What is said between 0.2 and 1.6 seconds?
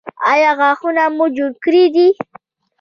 ایا غاښونه مو جوړ